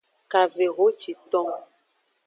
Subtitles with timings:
[0.31, 1.49] Kavehociton.